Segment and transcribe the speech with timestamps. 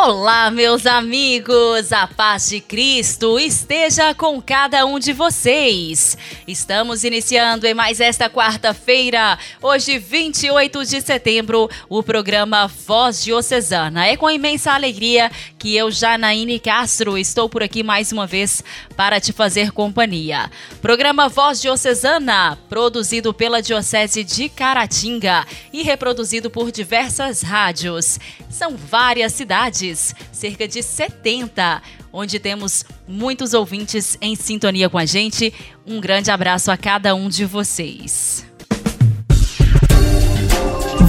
[0.00, 1.92] Olá, meus amigos!
[1.92, 6.16] A paz de Cristo esteja com cada um de vocês.
[6.46, 14.06] Estamos iniciando em mais esta quarta-feira, hoje 28 de setembro, o programa Voz Diocesana.
[14.06, 18.62] É com imensa alegria que eu, Janaíne Castro, estou por aqui mais uma vez
[18.96, 20.48] para te fazer companhia.
[20.80, 28.20] Programa Voz Diocesana, produzido pela Diocese de Caratinga e reproduzido por diversas rádios.
[28.48, 29.87] São várias cidades
[30.32, 35.52] cerca de 70, onde temos muitos ouvintes em sintonia com a gente.
[35.86, 38.46] Um grande abraço a cada um de vocês.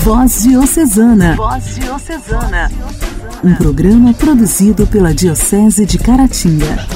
[0.03, 1.35] Voz Diocesana.
[1.35, 2.71] Voz Diocesana.
[3.43, 6.88] Um programa produzido pela Diocese de Caratinga.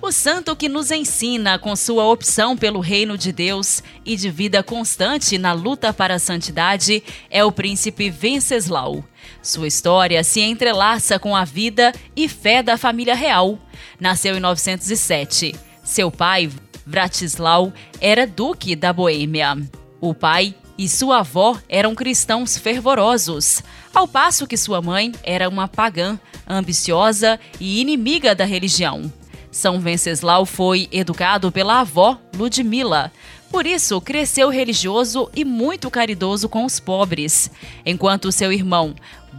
[0.00, 4.62] O santo que nos ensina com sua opção pelo reino de Deus e de vida
[4.62, 9.04] constante na luta para a santidade é o príncipe Venceslau.
[9.42, 13.58] Sua história se entrelaça com a vida e fé da família real.
[14.00, 15.54] Nasceu em 907.
[15.82, 16.50] Seu pai,
[16.86, 19.56] Vratislau, era duque da Boêmia.
[20.00, 23.62] O pai e sua avó eram cristãos fervorosos,
[23.92, 26.18] ao passo que sua mãe era uma pagã,
[26.48, 29.12] ambiciosa e inimiga da religião.
[29.50, 33.10] São Venceslau foi educado pela avó Ludmila.
[33.50, 37.50] Por isso, cresceu religioso e muito caridoso com os pobres,
[37.84, 38.94] enquanto seu irmão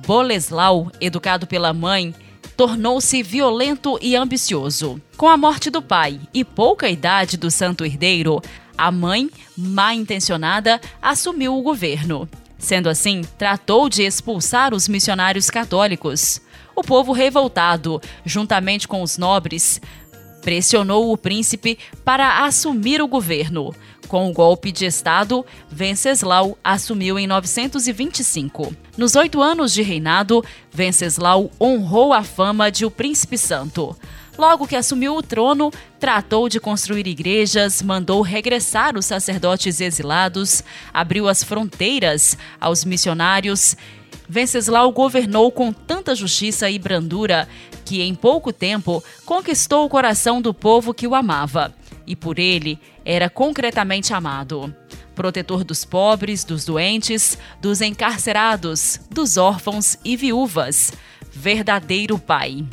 [0.06, 2.14] Boleslau, educado pela mãe,
[2.58, 5.00] tornou-se violento e ambicioso.
[5.16, 8.42] Com a morte do pai e pouca idade do santo herdeiro,
[8.78, 12.28] a mãe, má intencionada, assumiu o governo.
[12.58, 16.42] Sendo assim, tratou de expulsar os missionários católicos.
[16.76, 19.80] O povo revoltado, juntamente com os nobres,
[20.42, 23.74] pressionou o príncipe para assumir o governo.
[24.10, 28.76] Com o golpe de Estado, Venceslau assumiu em 925.
[28.98, 30.44] Nos oito anos de reinado,
[30.74, 33.96] Venceslau honrou a fama de o príncipe santo.
[34.36, 41.30] Logo que assumiu o trono, tratou de construir igrejas, mandou regressar os sacerdotes exilados, abriu
[41.30, 43.78] as fronteiras aos missionários
[44.32, 47.50] Venceslau governou com tanta justiça e brandura
[47.84, 51.74] que, em pouco tempo, conquistou o coração do povo que o amava,
[52.10, 54.76] e por ele era concretamente amado.
[55.14, 60.92] Protetor dos pobres, dos doentes, dos encarcerados, dos órfãos e viúvas.
[61.32, 62.66] Verdadeiro pai.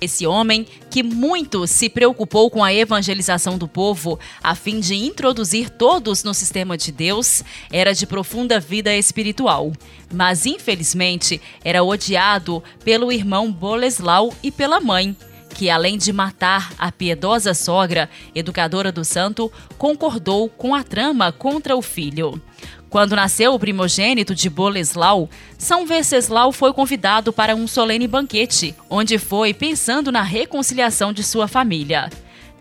[0.00, 5.70] Esse homem, que muito se preocupou com a evangelização do povo a fim de introduzir
[5.70, 9.72] todos no sistema de Deus, era de profunda vida espiritual.
[10.12, 15.16] Mas, infelizmente, era odiado pelo irmão Boleslau e pela mãe,
[15.58, 21.74] que, além de matar a piedosa sogra, educadora do santo, concordou com a trama contra
[21.74, 22.40] o filho.
[22.88, 29.18] Quando nasceu o primogênito de Boleslau, São Venceslau foi convidado para um solene banquete, onde
[29.18, 32.08] foi pensando na reconciliação de sua família.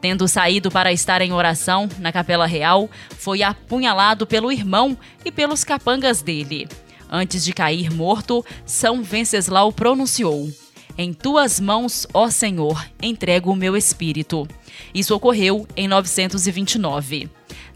[0.02, 5.64] Tendo saído para estar em oração na Capela Real, foi apunhalado pelo irmão e pelos
[5.64, 6.68] capangas dele.
[7.08, 10.50] Antes de cair morto, São Venceslau pronunciou:
[10.98, 14.48] Em tuas mãos, ó Senhor, entrego o meu espírito.
[14.94, 17.30] Isso ocorreu em 929.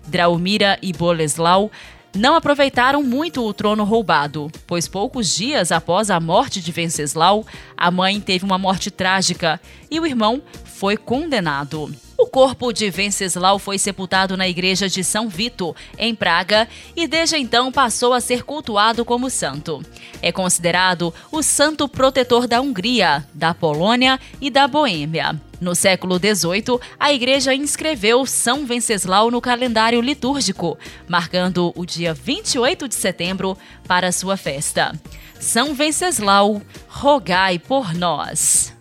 [0.07, 1.71] Draumira e Boleslau
[2.15, 7.45] não aproveitaram muito o trono roubado, pois poucos dias após a morte de Venceslau,
[7.77, 11.93] a mãe teve uma morte trágica e o irmão foi condenado.
[12.31, 16.65] Corpo de Venceslau foi sepultado na igreja de São Vito, em Praga,
[16.95, 19.83] e desde então passou a ser cultuado como santo.
[20.21, 25.39] É considerado o santo protetor da Hungria, da Polônia e da Boêmia.
[25.59, 32.87] No século XVIII, a igreja inscreveu São Venceslau no calendário litúrgico, marcando o dia 28
[32.87, 34.97] de setembro para sua festa.
[35.37, 38.73] São Venceslau, rogai por nós.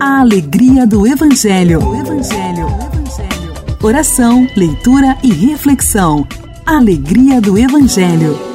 [0.00, 1.80] A alegria do Evangelho.
[1.80, 2.66] Evangelho.
[2.66, 3.54] Evangelho.
[3.82, 6.26] Oração, leitura e reflexão.
[6.66, 8.51] Alegria do Evangelho.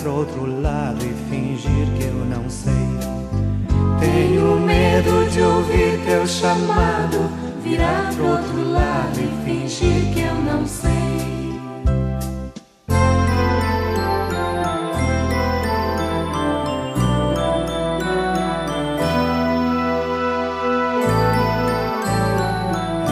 [0.00, 2.72] Pro outro lado e fingir que eu não sei.
[3.98, 7.30] Tenho medo de ouvir teu chamado,
[7.62, 10.90] virar pro outro lado e fingir que eu não sei.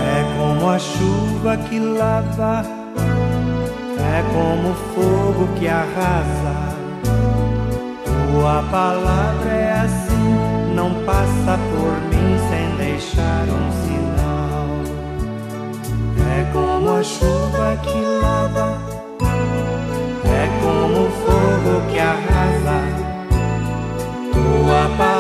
[0.01, 2.63] É a chuva que lava
[3.99, 6.58] é como fogo que arrasa.
[8.39, 14.69] Tua palavra é assim, não passa por mim sem deixar um sinal.
[16.25, 18.79] É como a chuva que lava,
[20.25, 22.79] é como o fogo que arrasa.
[24.33, 25.18] Tua palavra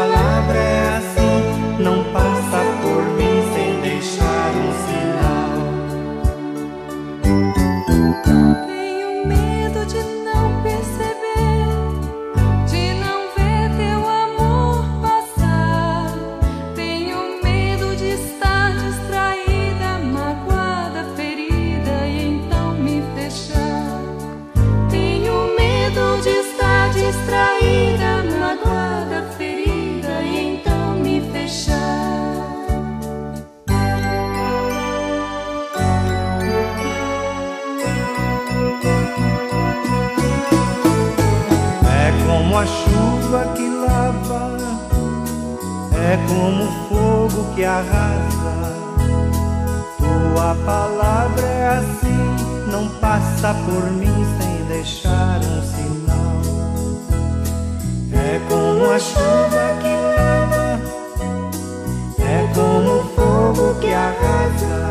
[64.18, 64.90] arrasa.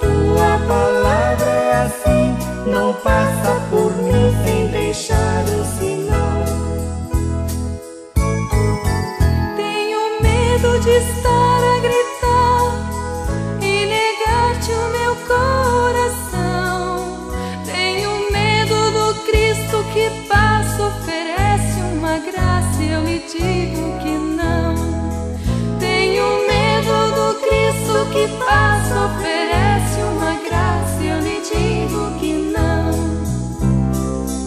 [0.00, 2.36] Tua palavra é assim,
[2.70, 5.63] não passa por mim sem deixar um
[28.14, 32.90] que passa, oferece uma graça e eu lhe digo que não.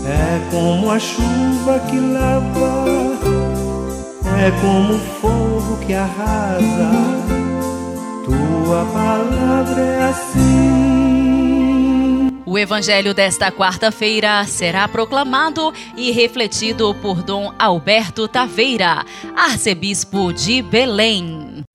[0.07, 2.87] É como a chuva que lava
[4.39, 6.91] é como fogo que arrasa.
[8.23, 11.27] Tua palavra é assim.
[12.45, 19.05] O evangelho desta quarta-feira será proclamado e refletido por Dom Alberto Taveira,
[19.35, 21.65] arcebispo de Belém.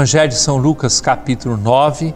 [0.00, 2.14] Evangelho de São Lucas, capítulo 9,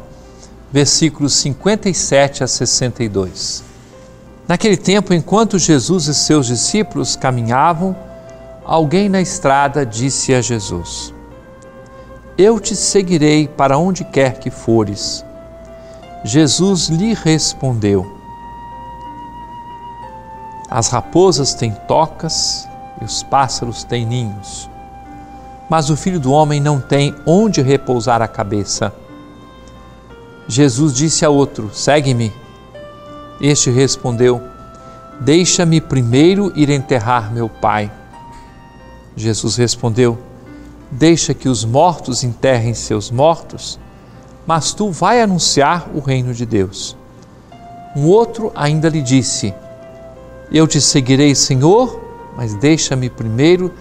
[0.72, 3.62] versículos 57 a 62.
[4.48, 7.94] Naquele tempo, enquanto Jesus e seus discípulos caminhavam,
[8.64, 11.12] alguém na estrada disse a Jesus:
[12.38, 15.22] Eu te seguirei para onde quer que fores.
[16.24, 18.10] Jesus lhe respondeu:
[20.70, 22.66] As raposas têm tocas
[23.02, 24.70] e os pássaros têm ninhos
[25.74, 28.94] mas o filho do homem não tem onde repousar a cabeça.
[30.46, 32.32] Jesus disse a outro: Segue-me.
[33.40, 34.40] Este respondeu:
[35.18, 37.90] Deixa-me primeiro ir enterrar meu pai.
[39.16, 40.16] Jesus respondeu:
[40.92, 43.76] Deixa que os mortos enterrem seus mortos,
[44.46, 46.96] mas tu vai anunciar o reino de Deus.
[47.96, 49.52] Um outro ainda lhe disse:
[50.52, 52.00] Eu te seguirei, Senhor,
[52.36, 53.74] mas deixa-me primeiro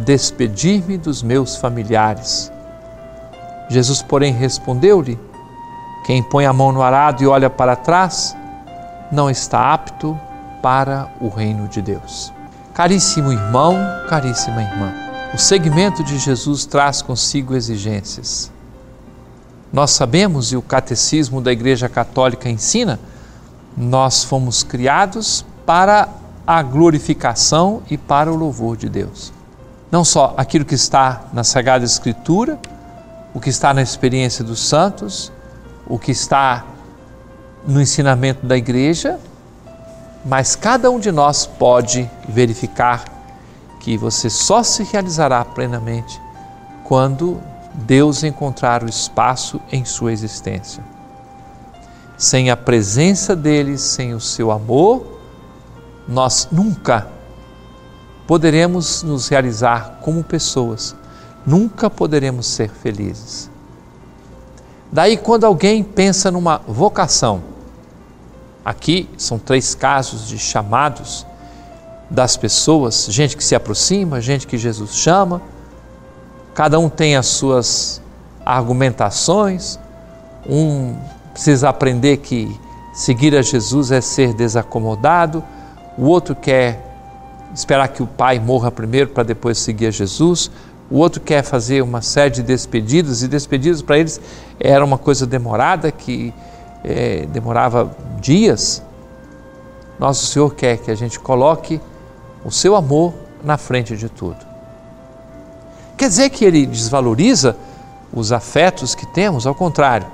[0.00, 2.50] despedir-me dos meus familiares.
[3.68, 5.18] Jesus, porém, respondeu-lhe:
[6.04, 8.36] Quem põe a mão no arado e olha para trás,
[9.12, 10.18] não está apto
[10.62, 12.32] para o reino de Deus.
[12.74, 13.76] Caríssimo irmão,
[14.08, 14.92] caríssima irmã,
[15.34, 18.50] o segmento de Jesus traz consigo exigências.
[19.72, 22.98] Nós sabemos, e o catecismo da Igreja Católica ensina,
[23.76, 26.08] Nós fomos criados para
[26.44, 29.32] a glorificação e para o louvor de Deus.
[29.90, 32.58] Não só aquilo que está na Sagrada Escritura,
[33.34, 35.32] o que está na experiência dos santos,
[35.86, 36.64] o que está
[37.66, 39.18] no ensinamento da igreja,
[40.24, 43.04] mas cada um de nós pode verificar
[43.80, 46.20] que você só se realizará plenamente
[46.84, 47.40] quando
[47.74, 50.84] Deus encontrar o espaço em sua existência.
[52.16, 55.18] Sem a presença dele, sem o seu amor,
[56.06, 57.08] nós nunca
[58.30, 60.94] poderemos nos realizar como pessoas,
[61.44, 63.50] nunca poderemos ser felizes.
[64.92, 67.42] Daí, quando alguém pensa numa vocação,
[68.64, 71.26] aqui são três casos de chamados
[72.08, 75.42] das pessoas, gente que se aproxima, gente que Jesus chama,
[76.54, 78.00] cada um tem as suas
[78.46, 79.76] argumentações,
[80.48, 80.96] um
[81.32, 82.56] precisa aprender que
[82.94, 85.42] seguir a Jesus é ser desacomodado,
[85.98, 86.89] o outro quer
[87.54, 90.50] esperar que o pai morra primeiro para depois seguir a Jesus,
[90.90, 94.20] o outro quer fazer uma série de despedidas, e despedidas para eles
[94.58, 96.34] era uma coisa demorada, que
[96.82, 98.82] é, demorava dias.
[99.98, 101.80] Nosso Senhor quer que a gente coloque
[102.44, 103.14] o seu amor
[103.44, 104.38] na frente de tudo.
[105.96, 107.56] Quer dizer que ele desvaloriza
[108.12, 109.46] os afetos que temos?
[109.46, 110.06] Ao contrário,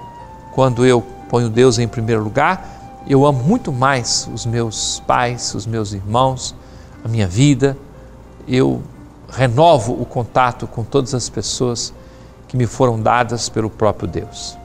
[0.53, 1.01] quando eu
[1.31, 6.55] ponho Deus em primeiro lugar, eu amo muito mais os meus pais, os meus irmãos,
[7.05, 7.77] a minha vida,
[8.47, 8.83] eu
[9.29, 11.93] renovo o contato com todas as pessoas
[12.49, 14.57] que me foram dadas pelo próprio Deus.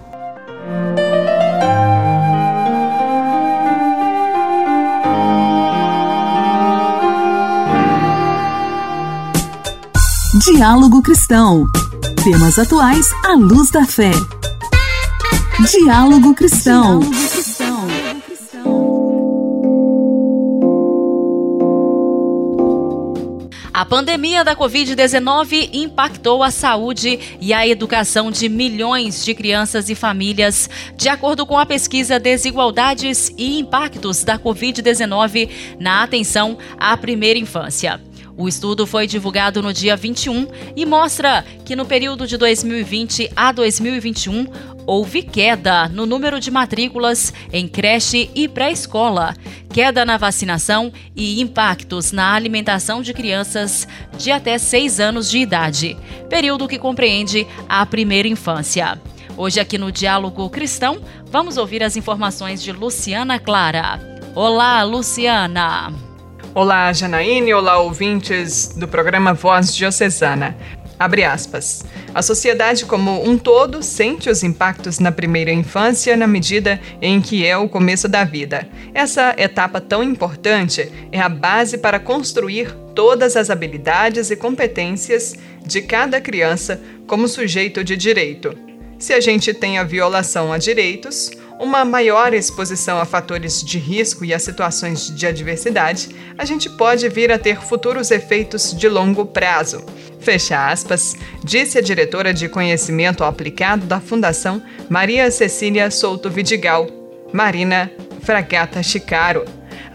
[10.44, 11.66] Diálogo Cristão.
[12.24, 14.12] Temas atuais à luz da fé.
[15.70, 17.00] Diálogo Cristão.
[17.00, 17.51] Diálogo Cristão.
[23.82, 29.96] A pandemia da Covid-19 impactou a saúde e a educação de milhões de crianças e
[29.96, 37.40] famílias, de acordo com a pesquisa Desigualdades e Impactos da Covid-19 na atenção à primeira
[37.40, 38.00] infância.
[38.42, 43.52] O estudo foi divulgado no dia 21 e mostra que no período de 2020 a
[43.52, 44.48] 2021
[44.88, 49.36] houve queda no número de matrículas em creche e pré-escola,
[49.72, 55.96] queda na vacinação e impactos na alimentação de crianças de até 6 anos de idade,
[56.28, 59.00] período que compreende a primeira infância.
[59.38, 64.00] Hoje, aqui no Diálogo Cristão, vamos ouvir as informações de Luciana Clara.
[64.34, 66.11] Olá, Luciana!
[66.54, 70.58] Olá, Janaíne, olá, ouvintes do programa Voz Diocesana.
[71.00, 71.86] Abre aspas.
[72.14, 77.46] A sociedade como um todo sente os impactos na primeira infância na medida em que
[77.46, 78.68] é o começo da vida.
[78.94, 85.82] Essa etapa tão importante é a base para construir todas as habilidades e competências de
[85.82, 88.71] cada criança como sujeito de direito.
[89.02, 94.24] Se a gente tem a violação a direitos, uma maior exposição a fatores de risco
[94.24, 99.26] e a situações de adversidade, a gente pode vir a ter futuros efeitos de longo
[99.26, 99.84] prazo.
[100.20, 106.88] Fecha aspas, disse a diretora de Conhecimento Aplicado da Fundação Maria Cecília Souto Vidigal,
[107.34, 107.92] Marina
[108.22, 109.46] Fragata Chicaro.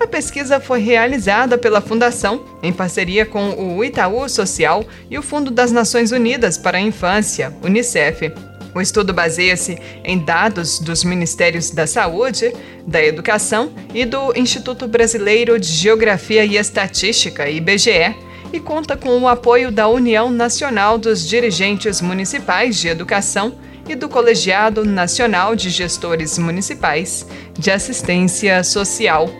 [0.00, 5.52] A pesquisa foi realizada pela Fundação em parceria com o Itaú Social e o Fundo
[5.52, 8.55] das Nações Unidas para a Infância, UNICEF.
[8.76, 12.52] O estudo baseia-se em dados dos Ministérios da Saúde,
[12.86, 18.14] da Educação e do Instituto Brasileiro de Geografia e Estatística, IBGE,
[18.52, 23.54] e conta com o apoio da União Nacional dos Dirigentes Municipais de Educação
[23.88, 27.26] e do Colegiado Nacional de Gestores Municipais
[27.58, 29.30] de Assistência Social.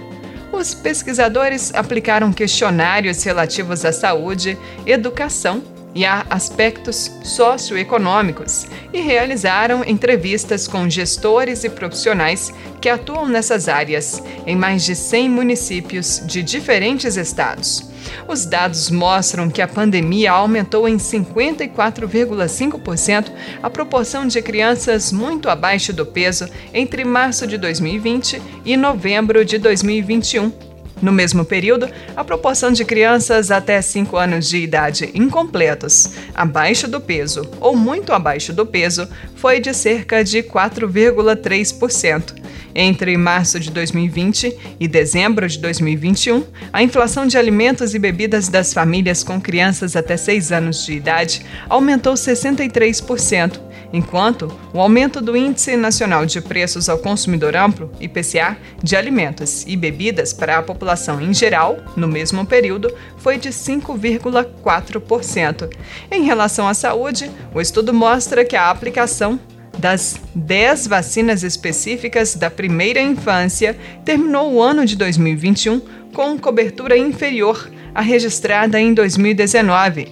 [0.51, 10.69] Os pesquisadores aplicaram questionários relativos à saúde, educação e a aspectos socioeconômicos e realizaram entrevistas
[10.69, 17.17] com gestores e profissionais que atuam nessas áreas em mais de 100 municípios de diferentes
[17.17, 17.91] estados.
[18.29, 25.95] Os dados mostram que a pandemia aumentou em 54,5% a proporção de crianças muito abaixo
[25.95, 30.66] do peso entre março de 2020 e novembro de 2021
[31.01, 37.01] No mesmo período, a proporção de crianças até 5 anos de idade incompletos, abaixo do
[37.01, 42.35] peso ou muito abaixo do peso, foi de cerca de 4,3%.
[42.79, 48.75] Entre março de 2020 e dezembro de 2021, a inflação de alimentos e bebidas das
[48.75, 51.41] famílias com crianças até 6 anos de idade
[51.71, 53.59] aumentou 63%,
[53.95, 59.75] enquanto o aumento do Índice Nacional de Preços ao Consumidor Amplo, IPCA, de alimentos e
[59.75, 65.71] bebidas para a população em geral, no mesmo período, foi de 5,4%.
[66.11, 69.41] Em relação à saúde, o estudo mostra que a aplicação
[69.79, 75.81] das 10 vacinas específicas da primeira infância, terminou o ano de 2021
[76.13, 80.09] com cobertura inferior à registrada em 2019.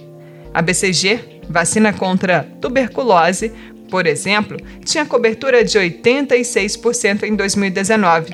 [0.53, 3.51] A BCG, vacina contra tuberculose,
[3.89, 8.33] por exemplo, tinha cobertura de 86% em 2019.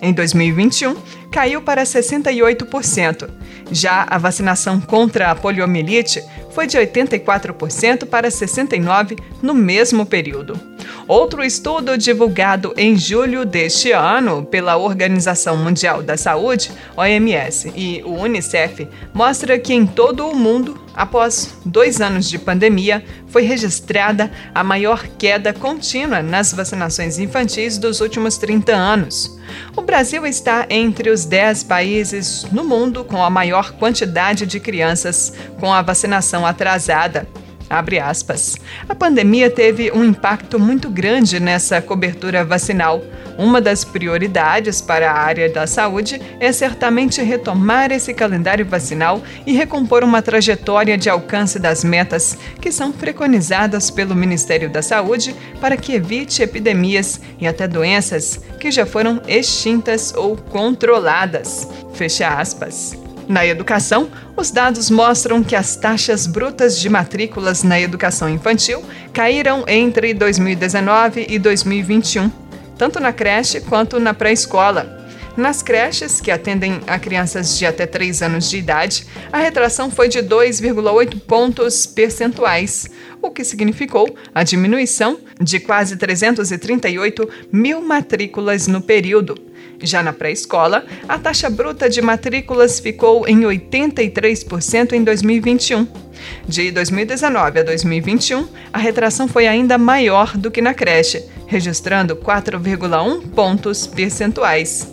[0.00, 0.96] Em 2021,
[1.30, 3.30] caiu para 68%.
[3.70, 10.71] Já a vacinação contra a poliomielite foi de 84% para 69% no mesmo período.
[11.06, 18.14] Outro estudo divulgado em julho deste ano pela Organização Mundial da Saúde, OMS, e o
[18.14, 24.62] Unicef mostra que em todo o mundo, após dois anos de pandemia, foi registrada a
[24.62, 29.38] maior queda contínua nas vacinações infantis dos últimos 30 anos.
[29.76, 35.32] O Brasil está entre os 10 países no mundo com a maior quantidade de crianças
[35.58, 37.26] com a vacinação atrasada.
[37.72, 38.56] Abre aspas.
[38.86, 43.02] A pandemia teve um impacto muito grande nessa cobertura vacinal.
[43.38, 49.54] Uma das prioridades para a área da saúde é certamente retomar esse calendário vacinal e
[49.54, 55.74] recompor uma trajetória de alcance das metas que são preconizadas pelo Ministério da Saúde para
[55.74, 61.66] que evite epidemias e até doenças que já foram extintas ou controladas.
[61.94, 63.01] Fecha aspas.
[63.32, 69.64] Na educação, os dados mostram que as taxas brutas de matrículas na educação infantil caíram
[69.66, 72.30] entre 2019 e 2021,
[72.76, 75.00] tanto na creche quanto na pré-escola.
[75.34, 80.08] Nas creches, que atendem a crianças de até 3 anos de idade, a retração foi
[80.08, 82.90] de 2,8 pontos percentuais,
[83.22, 89.51] o que significou a diminuição de quase 338 mil matrículas no período.
[89.82, 95.86] Já na pré-escola, a taxa bruta de matrículas ficou em 83% em 2021.
[96.46, 103.28] De 2019 a 2021, a retração foi ainda maior do que na creche, registrando 4,1
[103.30, 104.88] pontos percentuais.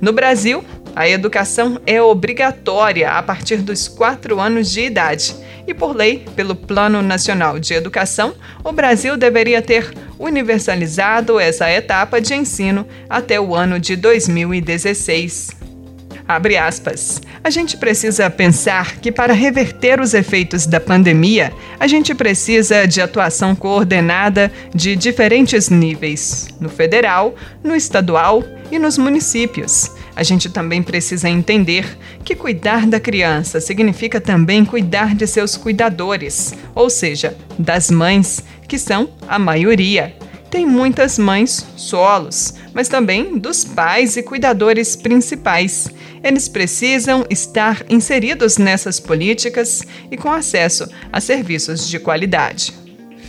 [0.00, 0.64] No Brasil,
[0.96, 5.34] a educação é obrigatória a partir dos 4 anos de idade
[5.70, 12.20] e, por lei, pelo Plano Nacional de Educação, o Brasil deveria ter universalizado essa etapa
[12.20, 15.50] de ensino até o ano de 2016.
[16.26, 17.22] Abre aspas.
[17.42, 23.00] A gente precisa pensar que para reverter os efeitos da pandemia, a gente precisa de
[23.00, 29.90] atuação coordenada de diferentes níveis, no federal, no estadual e nos municípios.
[30.14, 36.54] A gente também precisa entender que cuidar da criança significa também cuidar de seus cuidadores,
[36.74, 40.14] ou seja, das mães, que são a maioria.
[40.50, 45.88] Tem muitas mães solos, mas também dos pais e cuidadores principais.
[46.24, 52.74] Eles precisam estar inseridos nessas políticas e com acesso a serviços de qualidade.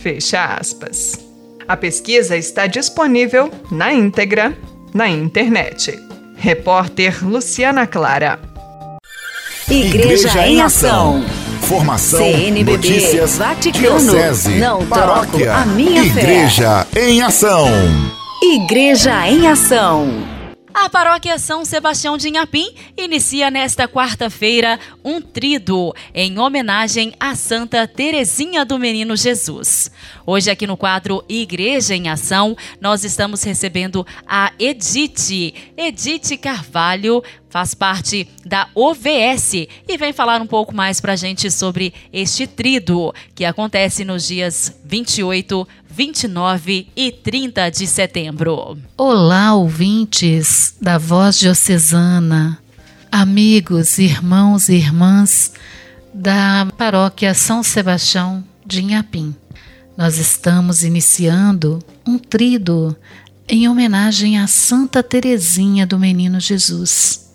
[0.02, 1.18] Fecha aspas.
[1.66, 4.56] A pesquisa está disponível na íntegra
[4.92, 6.11] na internet.
[6.42, 8.36] Repórter Luciana Clara.
[9.70, 11.24] Igreja, Igreja em Ação.
[11.60, 17.08] Formação, CNBB, notícias, Vaticano, diocese, não paróquia, a minha Igreja fé.
[17.08, 17.68] em Ação.
[18.42, 20.08] Igreja em Ação.
[20.74, 27.86] A paróquia São Sebastião de Inhapim inicia nesta quarta-feira um trido em homenagem à Santa
[27.86, 29.90] Teresinha do Menino Jesus.
[30.26, 37.74] Hoje aqui no quadro Igreja em Ação, nós estamos recebendo a Edith, Edith Carvalho, faz
[37.74, 43.12] parte da OVS e vem falar um pouco mais para a gente sobre este trido
[43.34, 48.78] que acontece nos dias 28, 29 e 30 de setembro.
[48.96, 52.58] Olá, ouvintes da Voz Diocesana,
[53.10, 55.52] amigos, irmãos e irmãs
[56.14, 59.36] da Paróquia São Sebastião de Inhapim.
[59.94, 62.96] Nós estamos iniciando um trido
[63.46, 67.34] em homenagem a Santa Teresinha do Menino Jesus.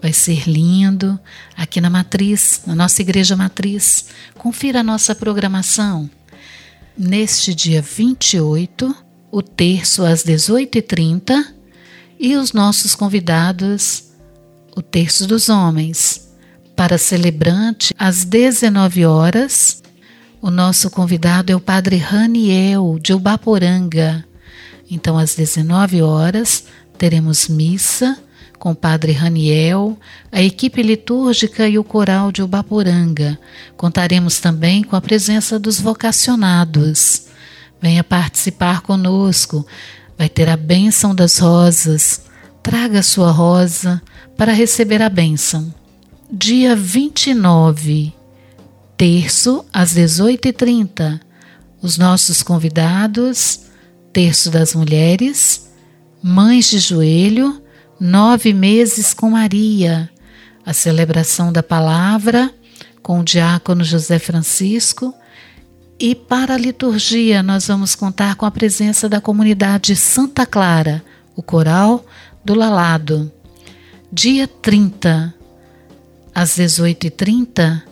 [0.00, 1.18] Vai ser lindo
[1.56, 4.06] aqui na Matriz, na nossa igreja Matriz.
[4.38, 6.08] Confira a nossa programação.
[6.96, 8.94] Neste dia 28,
[9.30, 11.44] o terço às 18h30
[12.18, 14.12] e os nossos convidados
[14.76, 16.30] o terço dos homens.
[16.76, 19.82] Para celebrante, às 19 horas,
[20.40, 24.24] o nosso convidado é o padre Raniel, de Ubaporanga.
[24.90, 26.64] Então, às 19 horas,
[26.98, 28.18] teremos missa
[28.62, 29.98] com padre Raniel,
[30.30, 33.36] a equipe litúrgica e o coral de Ubaporanga.
[33.76, 37.24] Contaremos também com a presença dos vocacionados.
[37.80, 39.66] Venha participar conosco.
[40.16, 42.22] Vai ter a bênção das rosas.
[42.62, 44.00] Traga sua rosa
[44.36, 45.74] para receber a bênção.
[46.30, 48.12] Dia 29,
[48.96, 51.20] terço, às 18h30.
[51.82, 53.62] Os nossos convidados,
[54.12, 55.68] terço das mulheres,
[56.22, 57.60] mães de joelho,
[58.02, 60.10] nove meses com Maria,
[60.66, 62.52] a celebração da palavra
[63.00, 65.14] com o diácono José Francisco.
[66.00, 71.00] E para a liturgia, nós vamos contar com a presença da comunidade Santa Clara,
[71.36, 72.04] o coral
[72.44, 73.30] do Lalado.
[74.12, 75.32] Dia 30,
[76.34, 77.82] às 18h30,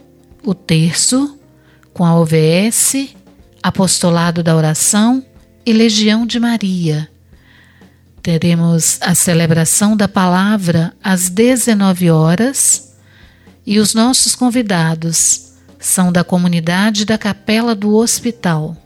[0.43, 1.39] o terço
[1.95, 3.15] com a OVS,
[3.63, 5.25] Apostolado da Oração
[5.65, 7.09] e Legião de Maria.
[8.23, 12.93] Teremos a celebração da palavra às 19 horas
[13.67, 18.77] e os nossos convidados são da comunidade da Capela do Hospital.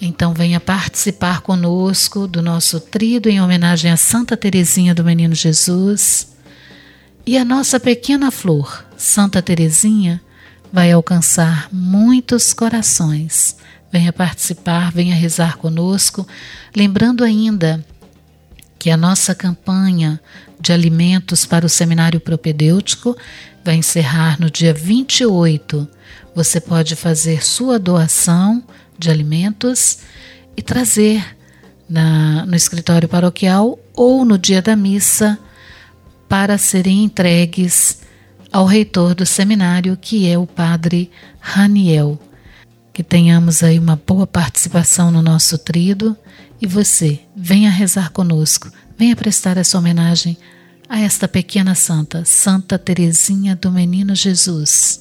[0.00, 6.28] Então venha participar conosco do nosso trido em homenagem a Santa Teresinha do Menino Jesus.
[7.26, 10.18] E a nossa pequena flor, Santa Teresinha,
[10.72, 13.56] vai alcançar muitos corações.
[13.92, 16.26] Venha participar, venha rezar conosco,
[16.74, 17.84] lembrando ainda
[18.80, 20.18] que a nossa campanha
[20.58, 23.14] de alimentos para o seminário propedêutico
[23.62, 25.86] vai encerrar no dia 28.
[26.34, 28.64] Você pode fazer sua doação
[28.98, 29.98] de alimentos
[30.56, 31.36] e trazer
[31.86, 35.38] na, no escritório paroquial ou no dia da missa
[36.26, 38.00] para serem entregues
[38.50, 42.18] ao reitor do seminário, que é o padre Raniel.
[42.94, 46.16] Que tenhamos aí uma boa participação no nosso trido
[46.60, 50.36] e você, venha rezar conosco, venha prestar essa homenagem
[50.88, 55.00] a esta pequena santa, Santa Teresinha do Menino Jesus.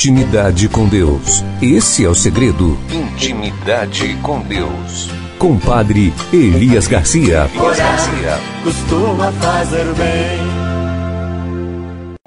[0.00, 1.44] Intimidade com Deus.
[1.60, 2.78] Esse é o segredo.
[2.90, 5.10] Intimidade com Deus.
[5.38, 7.50] Com Padre Elias Garcia.
[7.52, 8.38] Elias Garcia.
[8.64, 10.40] Costuma fazer bem.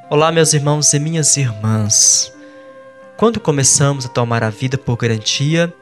[0.08, 2.32] Olá, meus irmãos e minhas irmãs.
[3.18, 5.74] Quando começamos a tomar a vida por garantia,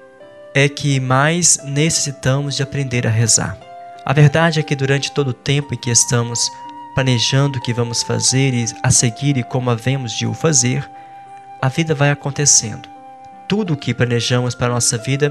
[0.56, 3.58] é que mais necessitamos de aprender a rezar.
[4.06, 6.50] A verdade é que durante todo o tempo em que estamos
[6.96, 10.90] planejando o que vamos fazer e a seguir e como havemos de o fazer,
[11.62, 12.90] a vida vai acontecendo.
[13.48, 15.30] Tudo o que planejamos para a nossa vida,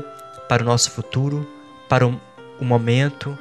[0.49, 1.49] para o nosso futuro,
[1.89, 2.21] para o,
[2.61, 3.37] momento,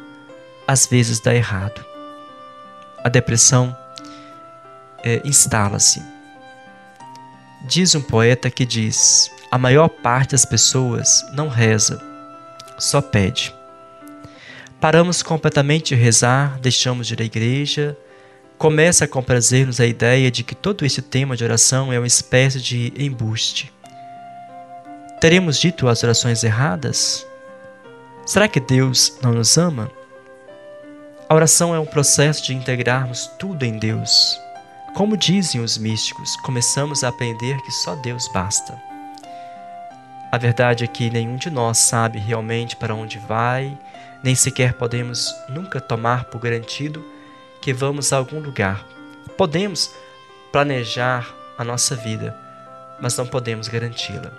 [0.67, 1.86] às vezes dá errado.
[3.04, 3.75] A depressão
[5.04, 6.02] é, instala-se.
[7.67, 12.02] Diz um poeta que diz: a maior parte das pessoas não reza,
[12.78, 13.54] só pede.
[14.80, 17.97] Paramos completamente de rezar, deixamos de ir à igreja,
[18.60, 22.60] começa a comprazer-nos a ideia de que todo esse tema de oração é uma espécie
[22.60, 23.72] de embuste.
[25.22, 27.26] Teremos dito as orações erradas?
[28.26, 29.89] Será que Deus não nos ama?
[31.30, 34.38] A oração é um processo de integrarmos tudo em Deus.
[34.93, 38.78] Como dizem os místicos, começamos a aprender que só Deus basta.
[40.34, 43.78] A verdade é que nenhum de nós sabe realmente para onde vai,
[44.22, 47.18] nem sequer podemos nunca tomar por garantido
[47.69, 48.84] que vamos a algum lugar.
[49.38, 49.91] Podemos
[50.51, 52.36] planejar a nossa vida,
[52.99, 54.32] mas não podemos garanti-la.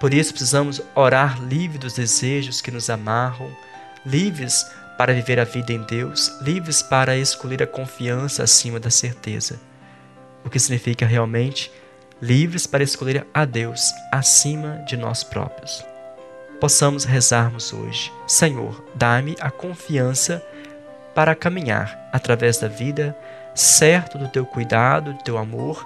[0.00, 3.54] Por isso precisamos orar livre dos desejos que nos amarram,
[4.06, 4.66] livres
[4.96, 9.60] para viver a vida em Deus, livres para escolher a confiança acima da certeza.
[10.42, 11.70] O que significa realmente
[12.18, 15.84] livres para escolher a Deus acima de nós próprios.
[16.58, 20.42] Possamos rezarmos hoje: Senhor, dá-me a confiança
[21.14, 23.16] para caminhar através da vida,
[23.54, 25.84] certo do teu cuidado, do teu amor,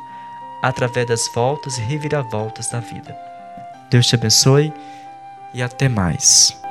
[0.62, 3.16] através das voltas e reviravoltas da vida.
[3.90, 4.72] Deus te abençoe
[5.52, 6.63] e até mais.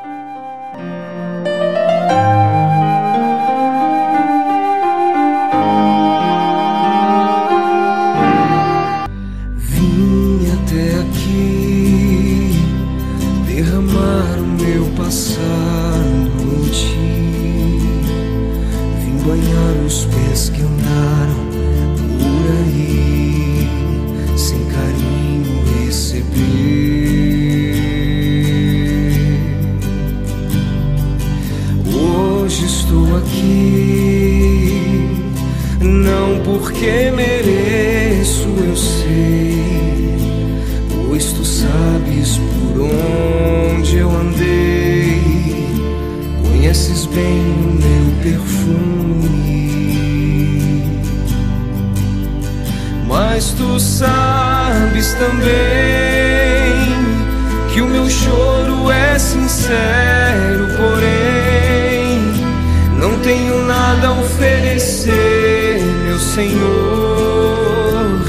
[66.34, 68.19] Senhor,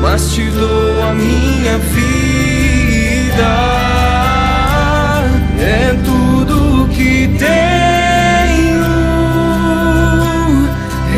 [0.00, 3.48] mas te dou a minha vida.
[5.58, 8.84] É tudo que tenho,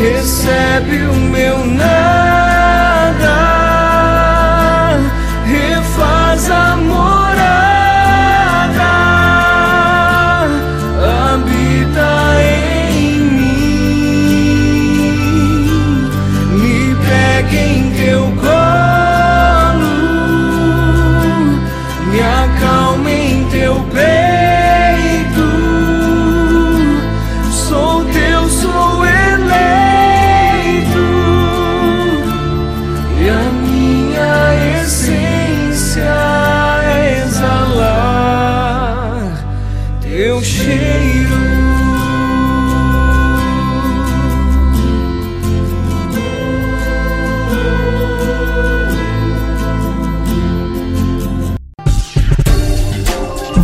[0.01, 1.20] recebe o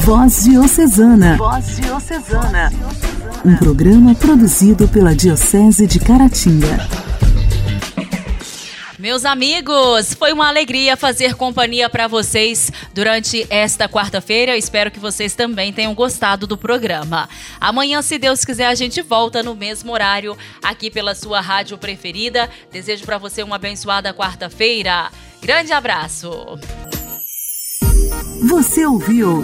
[0.07, 1.35] Voz Diocesana.
[1.35, 2.71] Voz Diocesana.
[3.43, 6.87] Um programa produzido pela Diocese de Caratinga.
[8.97, 14.55] Meus amigos, foi uma alegria fazer companhia para vocês durante esta quarta-feira.
[14.55, 17.27] Espero que vocês também tenham gostado do programa.
[17.59, 22.49] Amanhã, se Deus quiser, a gente volta no mesmo horário aqui pela sua rádio preferida.
[22.71, 25.11] Desejo para você uma abençoada quarta-feira.
[25.41, 26.31] Grande abraço.
[28.47, 29.43] Você ouviu